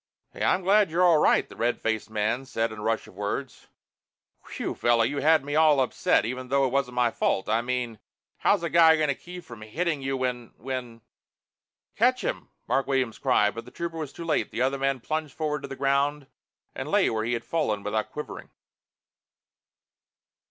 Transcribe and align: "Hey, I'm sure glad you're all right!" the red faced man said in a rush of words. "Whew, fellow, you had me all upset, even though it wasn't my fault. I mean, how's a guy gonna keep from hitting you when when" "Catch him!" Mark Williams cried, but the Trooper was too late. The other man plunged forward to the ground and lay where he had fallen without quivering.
"Hey, 0.33 0.43
I'm 0.43 0.61
sure 0.61 0.63
glad 0.63 0.89
you're 0.89 1.03
all 1.03 1.19
right!" 1.19 1.47
the 1.47 1.55
red 1.55 1.79
faced 1.79 2.09
man 2.09 2.45
said 2.45 2.71
in 2.71 2.79
a 2.79 2.81
rush 2.81 3.05
of 3.05 3.13
words. 3.13 3.67
"Whew, 4.47 4.73
fellow, 4.73 5.03
you 5.03 5.17
had 5.19 5.45
me 5.45 5.55
all 5.55 5.79
upset, 5.79 6.25
even 6.25 6.47
though 6.47 6.65
it 6.65 6.71
wasn't 6.71 6.95
my 6.95 7.11
fault. 7.11 7.47
I 7.47 7.61
mean, 7.61 7.99
how's 8.37 8.63
a 8.63 8.69
guy 8.71 8.97
gonna 8.97 9.13
keep 9.13 9.43
from 9.43 9.61
hitting 9.61 10.01
you 10.01 10.17
when 10.17 10.55
when" 10.57 11.01
"Catch 11.99 12.23
him!" 12.23 12.49
Mark 12.67 12.87
Williams 12.87 13.19
cried, 13.19 13.53
but 13.53 13.65
the 13.65 13.69
Trooper 13.69 13.99
was 13.99 14.11
too 14.11 14.25
late. 14.25 14.49
The 14.49 14.63
other 14.63 14.79
man 14.79 15.01
plunged 15.01 15.35
forward 15.35 15.61
to 15.61 15.67
the 15.67 15.75
ground 15.75 16.25
and 16.73 16.89
lay 16.89 17.07
where 17.11 17.23
he 17.23 17.33
had 17.33 17.45
fallen 17.45 17.83
without 17.83 18.11
quivering. 18.11 18.49